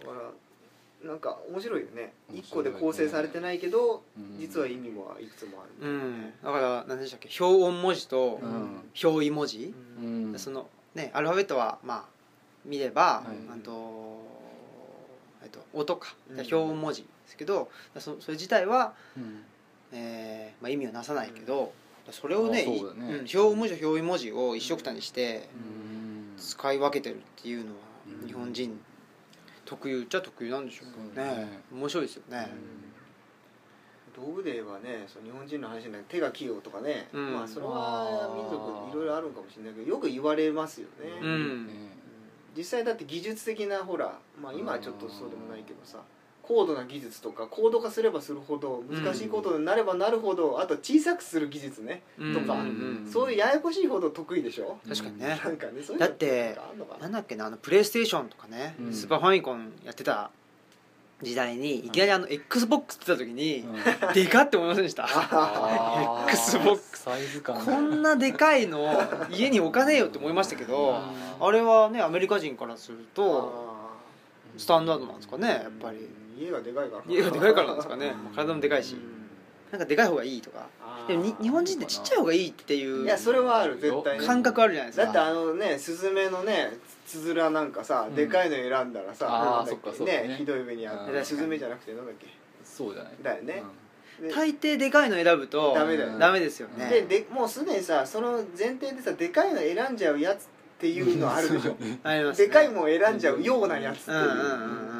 [0.00, 0.32] だから
[1.08, 2.14] なんか面白いよね。
[2.32, 4.38] 一個で構成されてないけど、うん。
[4.38, 6.32] 実は意味はいくつもあるうん。
[6.42, 7.28] だから何でしたっけ？
[7.44, 8.90] 表音文字とうん。
[9.04, 10.34] 表意文字、うん。
[10.38, 12.04] そのねアルファベットはまあ
[12.64, 13.36] 見れば、はい。
[13.50, 14.22] あと
[15.42, 16.16] えっと音か。
[16.30, 16.36] うん。
[16.38, 19.44] 表音文字ですけどそそれ自体は、うん。
[19.92, 21.72] えーまあ、意味をなさないけど
[22.12, 22.76] それをねね。
[22.76, 26.36] いうん表音文字と表意文字を一緒くたにしてうん。
[26.36, 27.72] 使い分けてるっていうのは
[28.22, 28.80] うん日本人
[29.64, 31.26] 特有っちゃ特有なんでしょうかね。
[31.26, 31.62] そうね。
[31.72, 32.50] 面白いですよね、
[34.14, 37.34] 道具で言えばねその日本人の話じゃない手が器用とかね、うん。
[37.34, 41.26] まあそれは民族いろいろあるかもしれないけどよく言われますよね、うん。
[41.26, 41.68] うん。
[42.56, 45.98] 実際だって技術的なほら、まあ、今はちょっとそうでもないけどさ
[46.46, 52.34] 高度な技術とか高度化すればするほど難しいことになればなるほど、あと小さくする技術ね、うん。
[52.34, 53.08] とか、うん。
[53.10, 55.40] そういうややこしいほど得意でしょ、確かにね。
[55.44, 56.58] なんかねそういうのだって
[57.00, 58.92] なんだっけなあのプレイステーションとかね、うん。
[58.92, 60.30] スーパーファミコンやってた
[61.22, 63.60] 時代にいきなりあの XBOX って言った時に、
[64.06, 64.14] うん。
[64.14, 65.08] でかって思いませんでした？
[66.28, 67.64] Xbox サイズ感。
[67.64, 71.00] こんなでかいの家に置かねえよって思いましたけど
[71.40, 73.86] あれはねアメリカ人からするとあ
[74.58, 77.02] スタンダードなんですかねーやっぱり家がでかいから。
[77.08, 78.12] 家がでかいからなんですかね。
[78.12, 78.94] まあ体もでかいし。
[78.94, 79.00] うん。
[79.70, 80.66] なんかでかい方がいいとか。
[81.08, 84.26] でもに日本人ってちっちゃい方がいいっていういやそれはある絶対に。
[84.26, 85.04] 感覚あるじゃないですか。
[85.04, 86.72] だってあのねスズメのね
[87.06, 88.14] つづらなんかさ、うん。
[88.14, 89.64] でかいの選んだらさ、
[90.00, 90.04] ね。
[90.28, 91.12] ねひどい目にあって。
[91.12, 91.24] うん。
[91.24, 92.26] スズメじゃなくてなんだっけ？
[92.64, 93.12] そうじゃない。
[93.22, 93.62] だよね。
[94.20, 96.18] で大抵でかいの選ぶとダメだよね。
[96.18, 96.88] ダメですよね。
[96.88, 100.46] ででもうすでにさその前提でさでかいの選んじゃうやつっ
[100.78, 101.76] ていうのあるでしょ。
[102.02, 102.46] ありますね。
[102.48, 104.18] でかいもん選んじゃうようなやつっていう。
[104.18, 104.95] う、んうんうん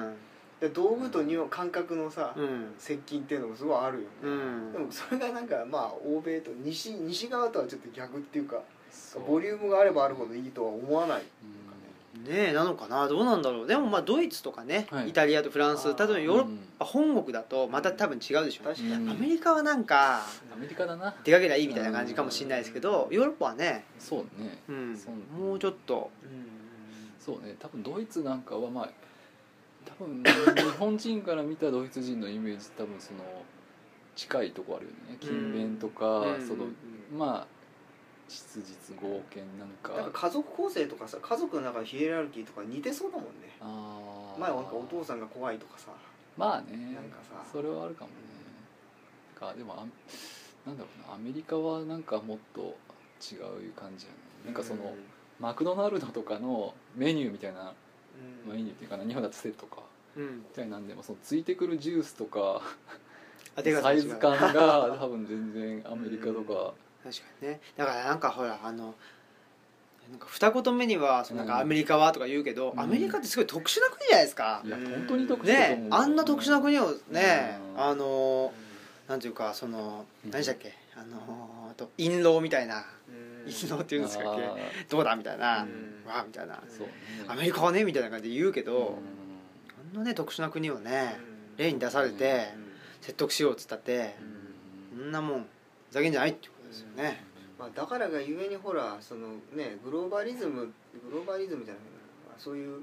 [0.61, 2.45] で道具とに感覚のさ、うん。
[2.45, 4.73] うん接近っていうのもすごいあるよね、うん。
[4.73, 8.61] でもそれがなんかまあ欧米と西西側とはちょっと逆っていうか
[9.27, 12.25] ボリュームがあればあるほどいいとは思わないうん。
[12.25, 13.07] ねえなのかな？
[13.09, 13.67] どうなんだろう？
[13.67, 15.11] でもまあドイツとかね、はい。
[15.11, 18.69] イタリアとフランス例えばヨーロッうんパ本国だとまた多分違うでしょ。
[18.69, 21.15] うアメリカはなんかアメリカだな。
[21.25, 24.59] 出かけりゃいいみたいな感じかもしれないですけどヨーロッパはね、そうね。
[24.69, 24.97] うん。
[24.97, 26.11] そうもうちょっと。
[27.21, 27.55] そうね。
[27.59, 28.91] 多分ドイツなんかはまあ
[29.99, 33.21] 多分日本人から見たドイツ人のイメージ多分その
[34.15, 35.19] 近いとこあるよね。
[35.21, 36.47] 勤勉とか、うん。
[36.47, 36.65] その
[37.17, 37.47] まあ
[38.29, 39.93] 質実剛健なんか。
[39.95, 43.57] なんか家族構成とかさ家族の中のヒエラルキーとか似てそうだもんね。
[43.61, 44.41] あー。
[44.41, 45.91] 前はなんかお父さんが怖いとかさ。
[46.37, 46.77] まあね。
[46.95, 47.45] なんかさ。
[47.51, 48.17] それはあるかもね。
[49.39, 49.87] かでもあ
[50.67, 51.15] なんだろうな。
[51.15, 52.77] アメリカはなんかもっと
[53.21, 54.13] 違う感じや
[54.45, 54.95] ななんかその、
[55.39, 57.73] マクドナルドとかのメニューみたいな、
[58.47, 58.53] うん。
[58.53, 59.83] メニューっていうかな日本だとセットか。
[60.17, 60.37] うん。
[60.39, 62.63] みたいなんでもそのついてくるジュースとか
[63.55, 66.75] あでかさサイズ感が多分全然アメリカとか。
[67.05, 67.61] 確かにね。
[67.77, 68.95] だからなんかほらあの
[70.11, 72.81] なんか二言目にはそのなんうんかアメリカはとか言うけど、うん。
[72.81, 74.63] アメリカってすごい特殊な国じゃないですか。
[74.65, 74.85] い、やうん。
[74.87, 75.89] 本当に特殊だと思う。
[75.89, 77.81] ねあんな特殊な国をね、うん。
[77.83, 78.53] あの
[79.09, 80.31] なんていうかそのうん。
[80.31, 80.75] 何でしたっけ？
[80.97, 82.85] あのと印籠みたいな。
[83.09, 84.31] うん印籠っていうんですか？
[84.31, 84.57] っあけー。
[84.91, 85.17] どうだ？
[85.17, 86.09] みたいな、うん。
[86.09, 86.63] わあみたいな。
[86.69, 86.87] そう。
[86.87, 86.93] ね
[87.29, 88.95] アメリカはねみたいな感じで言うけど、うん
[89.93, 91.57] あんなね特殊な国をねうん。
[91.57, 92.67] 例に出されてうん。
[93.01, 94.15] 説得しようっつったって
[94.93, 94.99] うん。
[94.99, 95.47] そんなもんふ
[95.93, 97.25] ざけんじゃないってことですよね、
[97.59, 100.73] まあ、だからがゆえにほらそのねグローバリズムグ
[101.13, 101.89] ローバリズムじゃないな。
[102.39, 102.81] そういう、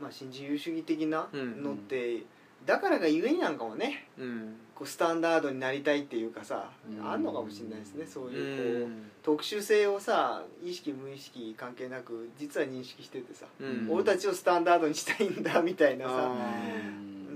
[0.00, 2.22] まあ、新自由主義的なのって、
[2.66, 4.56] だからがゆえになんかもねうん。
[4.74, 7.08] こうスタンダードになりたいっていうかさ、うん。
[7.10, 9.10] あんのかもしれないですねそうういうこう、ん。
[9.22, 13.88] 特殊性をさ意識無意識関係なく実は認識しててさ、うん。
[13.90, 16.30] 俺たちをスタンダードにしたいんだみたいなさ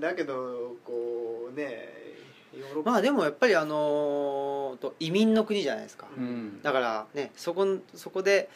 [0.01, 1.89] だけどこうね
[2.85, 6.61] まあでもやっぱりあのーと移民の国じゃないですか、うん。
[6.63, 8.51] だからねそこそこで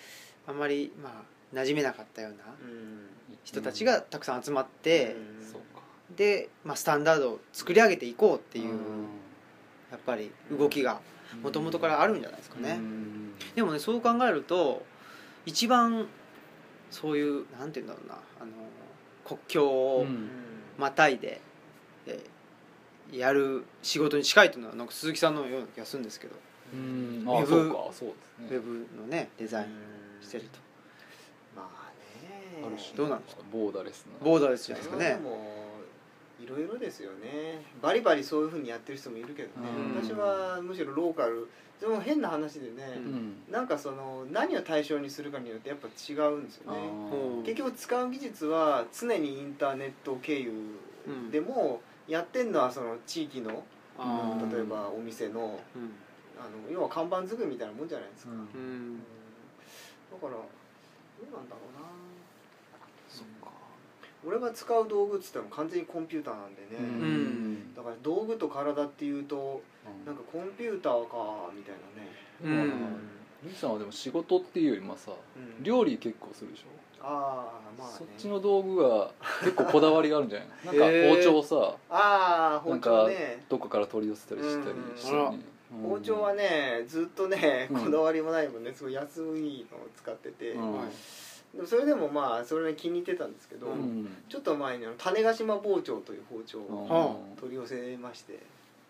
[0.46, 1.22] あんまりま
[1.54, 3.00] あ馴染めなかったようなうん。
[3.44, 5.43] 人たちがたくさん集まって、うん
[6.16, 8.78] で、まあ、スタンダードを作り上げていこうっていう、うん。
[9.90, 11.00] やっぱり動きが
[11.42, 13.32] もともとからあるんじゃないですかね、うん。
[13.54, 14.84] でもねそう考えると
[15.46, 16.06] 一番
[16.90, 18.50] そういうなんて言うんだろうなあの
[19.24, 20.28] 国境をうん。
[20.78, 21.40] またいで、
[22.06, 22.34] えー
[23.12, 26.34] やる仕事に近いというのはなんか鈴木さんのような気がするんですけど、
[26.72, 27.22] うん。
[27.24, 30.58] ウェブウェブのねデザインしてると、
[31.54, 31.92] まあ
[32.24, 32.76] ね。
[32.96, 33.42] どうなんですか？
[33.52, 34.24] ボーダレスな。
[34.24, 35.04] ボーダーレスじゃないですかね。
[35.04, 35.63] それはでも
[36.40, 37.64] いろいろですよね。
[37.80, 39.68] バリバリそういうふうにやってる人もいるけどね。
[39.68, 40.02] うん。
[40.02, 41.48] 私はむしろローカル。
[41.80, 43.34] でも変な話でね、うん。
[43.50, 46.78] なんかその何を対象にするかによってやっぱ違うんですよね。
[47.38, 50.52] うん結局使う技術は常にインターネット経由
[51.06, 51.30] うん。
[51.30, 53.64] でもやってんのはその地域の
[53.98, 54.52] あー。
[54.52, 55.92] 例えばお店のうん。
[56.36, 58.38] あの要は看板作りみたいなもんじゃないですか、うん。
[58.38, 58.98] うん。
[60.10, 60.38] だからど
[61.22, 61.86] うなんだろうな
[64.26, 67.74] 俺が使う道具っつっても完全にコンピューターなんでね、ん。
[67.74, 69.62] だから道具と体っていうと
[70.06, 71.74] なんかコンピューターかみたい
[72.42, 72.62] なね。
[72.62, 73.50] うん。
[73.50, 75.62] 兄さんはでも仕事っていうよりもさうん。
[75.62, 76.64] 料理結構するでしょ？
[77.06, 77.94] ああまあね。
[77.98, 79.10] そっちの道具が
[79.40, 80.76] 結構こだわりがあるんじゃない？
[80.76, 83.44] の なんか包丁さああ包丁ね。
[83.48, 85.00] どっかから取り寄せたりしたり。
[85.00, 85.18] してね
[85.72, 85.84] うん。
[85.84, 85.90] うん。
[85.90, 87.84] 包丁はねずっとねうん。
[87.84, 88.72] こだわりもないもんね。
[88.72, 90.78] すごい安いのを使ってて、うん。
[90.78, 90.88] はい
[91.54, 94.08] でもそれでもまあそれに気に入ってたんですけど、うん。
[94.28, 98.38] ちょっと前にあの種子島包丁という包丁をうん取り寄せまして。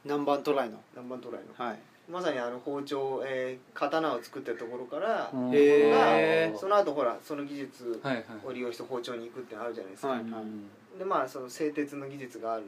[0.04, 0.78] 南蛮トライの。
[0.94, 1.66] 南蛮トライの。
[1.66, 1.78] はい。
[2.10, 5.50] まさにあの包丁、えー刀を作ってるところから、うん。
[5.54, 6.58] へー。
[6.58, 12.64] その後ほらその技術はいはいを利用して包丁に行くってのあるじゃないですか、はいうんでまあその製鉄の技術がある。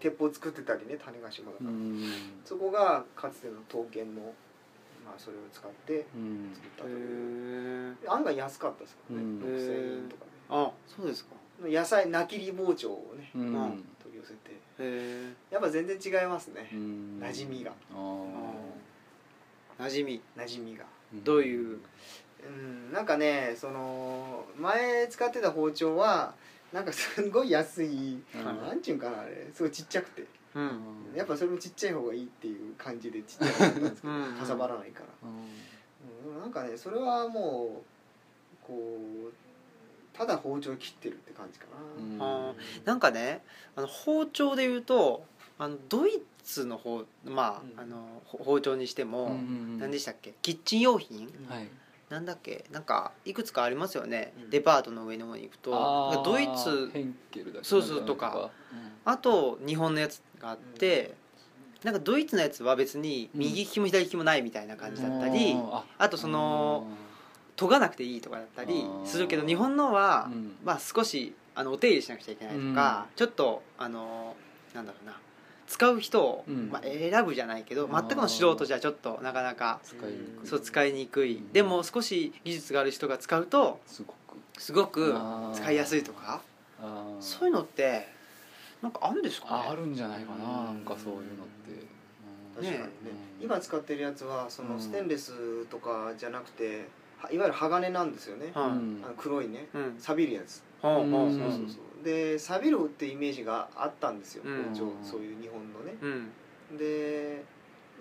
[0.00, 2.04] 鉄砲作ってたりね種子島だから、うん。
[2.44, 4.32] そこがかつての刀剣の、
[5.06, 7.96] まあ、それを使ってうん作ったへという。
[8.04, 9.40] え案外安かったですからね、うん。
[9.40, 11.30] 6000円とかあそうですか。
[11.64, 13.84] で野菜なきり包丁をね、うん。
[14.02, 14.56] 取り寄せて。
[15.50, 17.18] やっぱ全然違いますね、うん。
[17.22, 17.72] 馴染みが。
[17.94, 17.94] あ
[19.78, 20.22] 馴染み。
[20.36, 20.84] 馴染みが。
[21.14, 21.78] ーどういう？
[22.46, 22.92] うん。
[22.92, 26.34] なんかねその前使ってた包丁は
[26.72, 28.44] なんかすごい安い、うん。
[28.44, 29.48] なんちゅうんかなあれ。
[29.54, 30.24] すごいちっちゃくて
[30.56, 36.34] うんやっぱそれもちっちゃい方がいいっていう感じでちっちゃい方がいいんですけどうんかさばらないから、うん。
[36.34, 37.82] うん、なんかねそれはも
[38.62, 38.74] うこ
[39.28, 39.32] う
[40.16, 41.66] ただ包丁切ってるって感じか
[42.18, 42.50] な、うん。
[42.50, 43.42] あなんかね
[43.76, 45.24] あの包丁で言うと
[45.58, 47.80] あのドイツの方まあ,、うん。
[47.80, 49.78] あのほ包丁にしても、うん。
[49.78, 50.34] 何でしたっけ？
[50.42, 51.28] キッチン用品？
[51.28, 51.54] うん。
[51.54, 51.68] はい
[52.08, 52.64] なんだっけ？
[52.70, 54.50] なんかいくつかありますよね、うん。
[54.50, 56.22] デパートの上の方に行くと。
[56.24, 57.68] ドイツヘンケルだっけ？
[57.68, 58.50] そうそうとか。
[58.72, 58.80] うん。
[59.04, 61.14] あと日本のやつがあって、
[61.82, 65.74] なんかドイツのやつは別に右利きも左利きもないみたいな感じだったり、うん。
[65.74, 66.86] ああとその
[67.56, 70.56] 研がなくていいとかだったりするけど日本のは、うん。
[70.64, 74.36] まあ、少しあのお手入れしなくちゃいけないとか、ちょっとあの
[74.74, 75.18] なんだろうな
[75.66, 76.70] 使う人を、うん。
[76.70, 78.08] まあ、選ぶじゃないけどあー。
[78.08, 80.48] 全くの素人じゃちょっとなかなか使いにくい。
[80.48, 81.52] そう使いにくい、うん。
[81.52, 84.16] でも少し技術がある人が使うとすごく。
[84.58, 85.14] すごく
[85.52, 86.40] 使いやすいとか
[87.20, 88.08] そういうのって
[88.82, 89.52] なんかあるんですかね？
[89.52, 90.40] ああるんじゃないかなうん。
[90.40, 91.86] なんかそういうのって。
[92.54, 92.84] 確かにね。
[92.84, 92.88] ね
[93.40, 94.68] 今使ってるやつはそうん。
[94.70, 98.64] のステンレスとかじゃなくてはいわゆる鋼なんですよね、はい。
[98.64, 99.02] うん。
[99.04, 99.68] あの黒いね。
[99.74, 99.96] うん。
[99.98, 104.72] 錆びるやつ、そうそうそうで錆びるってイメージがあったんですよ、うん。
[104.72, 105.96] 一応そういう日本のね。
[106.70, 106.78] うん。
[106.78, 107.44] で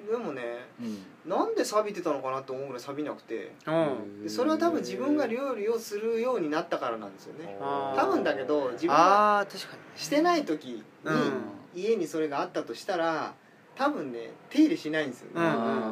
[0.10, 0.42] でもね
[0.80, 1.30] うん。
[1.30, 3.52] なんで錆びてたのかなと思うぐらい錆びなくて。
[3.66, 4.24] うん。
[4.24, 7.58] でそれは多分自分が料理をするようになったからなんですよね。
[7.60, 11.32] 多分だけど自分があー確かにしてない時にうん。
[11.76, 13.34] 家にそれがあったとしたら
[13.76, 15.42] 多分ね手入れしないんですよね、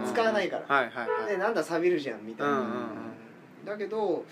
[0.07, 1.31] 使わないから、はいはいはい。
[1.31, 2.69] でなんだ錆びるじゃんみたいな、うんうんう
[3.63, 3.65] ん。
[3.65, 4.23] だけど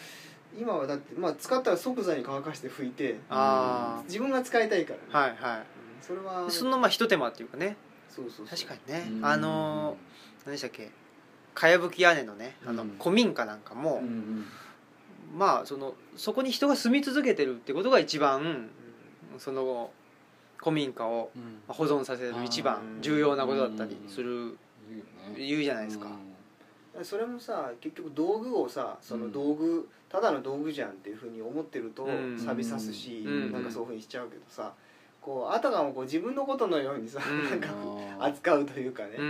[0.59, 5.63] 今はだって、まあ、使ったら即座に乾かして拭いてあ自分が使いたいからね、あはいはうん
[6.01, 6.45] それは。
[6.47, 7.77] いそのまあ一手間っていうかね。
[8.09, 8.57] そうそうそう。
[8.57, 9.07] 確かにね。
[9.09, 9.25] うん。
[9.25, 10.89] あのー何でしたっけ？
[11.53, 14.45] かやぶき屋根のねあのうん古民家なんかも、うんうん。
[15.37, 18.69] まあそのそこに人が住み続けてるってことが一番
[19.37, 19.91] その
[20.57, 21.31] 古民家を
[21.67, 24.57] 保存させる一番うん重要なことだったりする。
[24.89, 25.05] 言うよ
[25.37, 26.07] ね言うじゃないですか。
[26.07, 26.30] うん
[27.03, 32.37] それもさ結局道具をさその道具、ただの道具じゃんっていうふうに思ってるとうん。
[32.37, 33.51] 錆びさすし、うん。
[33.51, 34.73] なんかそういうふうにしちゃうけどさ
[35.21, 37.49] こうあたかもこう自分のことのようにさ、うん。
[37.49, 37.69] なんか
[38.19, 39.29] 扱うというかね、うんう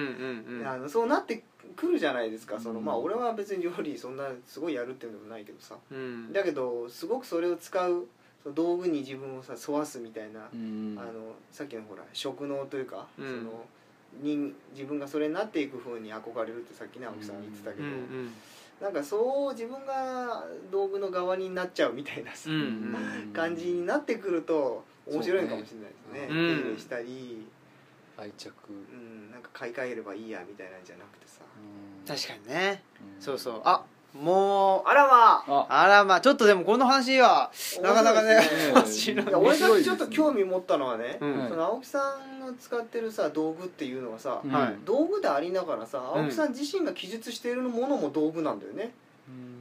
[0.56, 0.68] んうん。
[0.68, 1.44] あのそうなって
[1.76, 2.86] くるじゃないですかその、うん。
[2.86, 5.76] まあ俺は別に料理そんなすごいやるっていうのでもないけどさ。
[5.92, 6.34] うん。
[6.34, 8.08] だけどすごくそれを使う
[8.56, 10.98] 道具に自分をさ沿わすみたいな、うん。
[10.98, 11.12] あの
[11.52, 13.28] さっきのほら職能というか、うん。
[13.28, 13.66] その
[14.22, 18.32] 人自分がそれになっていくふうに憧れるってさっきね青木さんが言ってたけど、うんうん。
[18.82, 26.20] なんかそう自分が道具の側になっちゃうみたいなさ、うんうん 感じになってくると面白いかもしれないですね。
[26.22, 26.28] ね。
[26.28, 27.48] 手入れしたり、
[28.18, 28.54] 愛着。
[28.70, 31.42] うん、なんか買い替えればいいやみたいなんじゃなくてさ。
[32.08, 32.84] 確かにね。
[33.18, 33.22] うん。
[33.22, 33.62] そうそう。
[33.64, 35.68] あもうあらま。
[35.70, 35.88] あ。
[35.88, 36.16] らま。
[36.16, 38.40] あちょっとでもこの話はなかなかね
[38.74, 44.42] 面白いい俺がちょっと興味持ったのはね、その青木さんの使ってるさ道具っていうのはさ、
[44.86, 48.92] 道具でありながらさうん青木さん自身が記述しているものも道具なんだよね、うん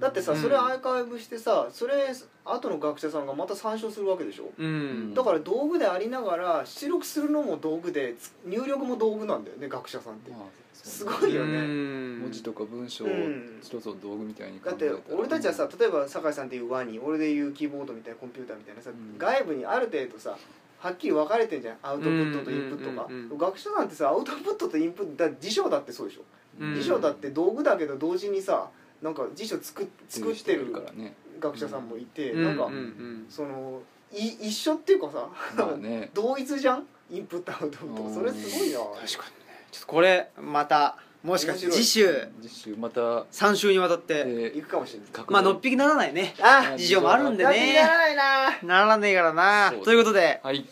[0.01, 0.39] だってさうん。
[0.41, 2.09] それアーカイブしてさそれ
[2.45, 4.51] 後の学者さんがまた参照するわけでしょ？
[4.59, 5.15] うん。
[5.15, 10.31] だから道具でありながら出力するのも道具でつ入力も道具なんだよね学者さんって。
[10.31, 10.41] まあ
[10.73, 11.59] すごいよね。
[11.59, 12.21] うん。
[12.23, 13.61] 文字とか文章をうん。
[13.63, 19.19] 一つの道具みたいに考だって俺たちはさ例えば酒井さんっていうワニ俺でいうキーボードみたいなコンピューターみたいなさ、うん。
[19.19, 20.37] 外部にある程度さ
[20.79, 21.77] はっきり分かれてんじゃん。
[21.83, 23.21] アウトプットとインプットが、うんうん。
[23.25, 26.23] うんうん学者なんてさアウトプットとインプットだ辞書だってそうでしょ、
[26.59, 26.75] うん。
[26.75, 28.71] 辞書だって道具だけど同時にさ
[29.03, 33.81] なんか辞書作っ作ってるからね学者さんもいて、うんなんか、うんうんその
[34.13, 36.11] い一緒っていうかさ、まあね。
[36.15, 36.87] 同一じゃん？
[37.11, 38.15] インプットアウトプットうん。
[38.15, 38.79] それすごいな。
[38.79, 39.67] 確かにね。
[39.71, 42.29] ちょっとこれまたもしかして次週。
[42.43, 44.25] 実習また3週にわたって。
[44.25, 45.09] で行くかもしれない。
[45.29, 46.35] まあのっぴきならないね。
[46.41, 48.59] あ事情もあるんでなってなねらないな。
[48.63, 49.73] ならねえからな。
[49.85, 50.41] ということで。
[50.43, 50.67] はい。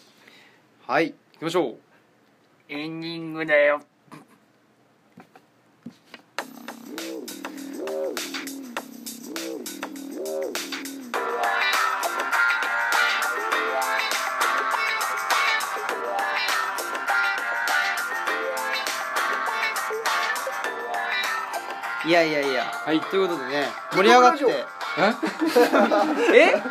[0.86, 1.10] はい。
[1.34, 1.76] 行きましょう。
[2.68, 3.80] エンディングだよ
[22.08, 22.64] いやいやいや。
[22.64, 24.44] はいということでね盛り上がって。
[26.34, 26.54] え？
[26.54, 26.62] え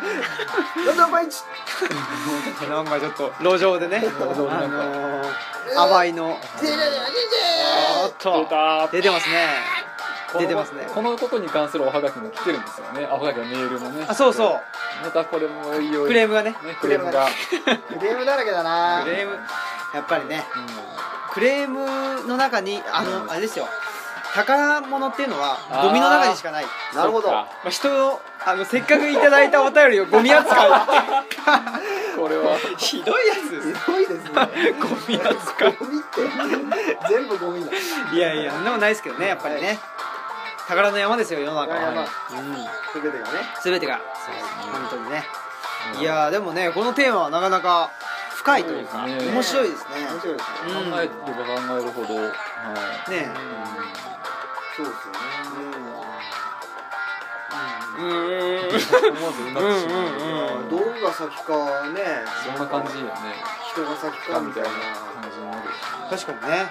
[0.84, 1.44] どんどん毎日
[2.68, 4.02] なんかちょっと路上でね。
[4.04, 4.24] あ
[4.66, 5.24] のー、
[5.76, 6.36] アバイの。
[6.60, 6.82] 出てる
[8.02, 8.48] おっと。
[8.90, 9.46] 出てますね。
[10.40, 10.86] 出てますね。
[10.92, 13.06] このことに関するおはがきも来てるんですよね。
[13.06, 14.04] おはがきのメールもね。
[14.08, 14.60] あそうそう。
[15.04, 16.50] またこれもいよいよクレームがね。
[16.50, 17.28] ねクレームが。
[17.46, 19.02] クレームだらけだな。
[19.04, 19.38] クレーム。
[19.94, 20.44] やっぱりね。
[21.30, 23.30] うクレームの中にあの、うん。
[23.30, 23.68] あれですよ
[24.46, 26.64] 宝物っていうのはゴミの中にしかない。
[26.94, 27.28] なるほど。
[27.32, 30.70] まあ、人のあのせっかくいただいたお便りをゴミ扱い
[32.16, 32.56] これは。
[32.76, 34.30] ひどいやつですひどいですね。
[34.78, 36.20] ゴミ扱いゴミって
[37.08, 37.72] 全部ゴミだ。
[38.12, 39.78] いやいやそんないですけどねやっぱりね。
[40.68, 42.02] 宝の山ですよ世の中は、山。
[42.02, 42.06] うん、
[42.94, 43.54] 全てがね。
[43.62, 44.00] 全てが。
[44.24, 44.50] そうですね。
[44.72, 45.26] 本当にね。
[46.00, 47.90] いやーでもねこのテーマはなかなか
[48.36, 49.18] 深いというかね。
[49.32, 50.06] 面白いですね。
[50.08, 50.80] 面白いですね。
[50.80, 50.92] うん。
[50.92, 52.14] 考えれば考えるほど。
[52.22, 52.32] は
[53.08, 53.10] い。
[53.10, 53.30] ね
[54.78, 55.18] そうですよね
[57.98, 59.18] うーん。
[59.18, 60.22] 思わずうなってしまうう
[60.62, 60.68] ん。
[60.68, 60.78] うん。
[60.78, 61.50] うが先か
[61.90, 61.98] ね
[62.46, 62.54] そん。
[62.54, 63.10] な感じよね
[63.72, 65.68] 人が先かみたいな感じになる
[66.10, 66.70] 確かにね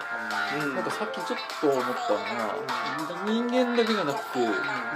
[0.63, 0.75] うん。
[0.75, 0.83] なん。
[0.85, 2.55] かさっきちょっと思ったのが、
[3.25, 4.47] 人間だけじゃなくて動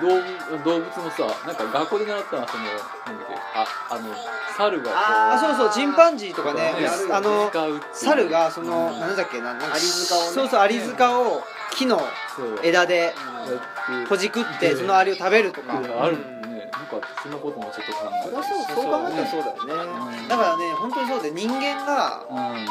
[0.08, 1.56] 物動物もさなん。
[1.56, 2.74] か学校で習ったのはそのなん。
[2.74, 4.16] だっけああの
[4.58, 7.52] 猿がこうあそうそうチンパンジーとかねやるよねあの
[7.92, 9.00] 猿がその、うん。
[9.00, 9.16] なん。
[9.18, 9.60] だっけななん。
[9.60, 12.02] かアリ塚をねそうそうアリ塚を木の
[12.64, 13.14] 枝で
[14.08, 16.02] ほじくってそのアリを食べるとか、うん。
[16.04, 16.70] あるね。
[16.72, 18.36] なんかそんなこともちょっと考えて。
[18.36, 18.44] そう
[18.76, 19.74] そう考えたらそうだよね。
[20.22, 20.28] うん。
[20.28, 22.66] だからね本当にそうで人間がうん。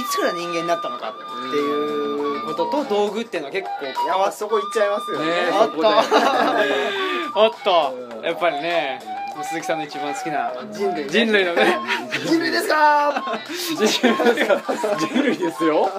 [0.00, 5.26] いつから人間になったのかっていうことと道具っていうのは結構いやまあそこ行っちゃいますよね。
[5.52, 5.88] あっそこで。
[7.36, 8.24] おっとうん。
[8.24, 9.00] やっぱりね
[9.42, 11.10] 鈴木さんの一番好きな人類ね。
[11.10, 11.78] 人類のね。
[12.24, 13.40] 人類ですか。
[13.48, 15.90] 人類ですよ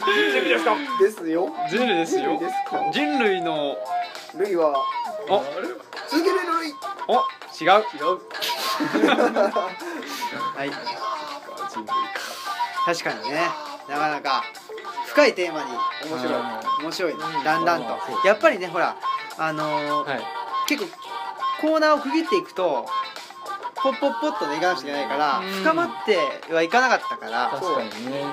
[0.00, 0.10] 人。
[0.40, 1.48] 類ですかですよ。
[1.68, 2.22] 人類ですよ。
[2.22, 2.90] 人類ですか？
[2.92, 3.76] 人類の。
[4.36, 4.84] 類は
[5.28, 5.42] お
[6.08, 6.72] 続けるの類。
[7.08, 7.84] お違う。
[7.94, 8.20] 違う。
[10.56, 10.70] はい。
[11.68, 11.86] 人類
[12.86, 13.50] 確かにね。
[13.88, 14.44] なかなか。
[15.08, 15.66] 深いテーマに。
[16.08, 16.34] 面白い。
[16.34, 16.84] うん。
[16.84, 17.98] 面白いだんだんと。
[18.24, 18.96] やっぱりねほら
[19.38, 20.20] あのーはい。
[20.68, 20.90] 結構
[21.60, 22.86] コーナーを区切っていくと
[23.82, 25.46] ポッポッポッとねいかなくちゃいけないからうん。
[25.62, 27.48] 深まってはいかなかったから。
[27.50, 28.24] 確かにね。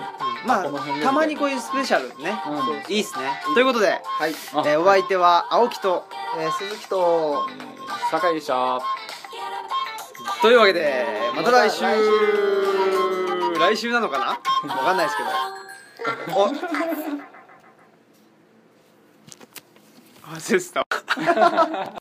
[0.45, 2.93] まこの辺であたまにこういうスペシャルねうん。
[2.93, 3.39] いいっすね。
[3.53, 4.31] ということで、はい。
[4.53, 6.07] あえーお相手は青木と
[6.37, 7.47] えー鈴木と。
[8.11, 8.79] 酒井でした。
[10.41, 11.05] というわけで
[11.35, 11.83] また来週。
[11.83, 14.73] また来来週なのかな？
[14.75, 15.17] わかんないです
[16.25, 16.37] けど。
[16.43, 16.49] お。
[20.27, 20.85] 忘れてた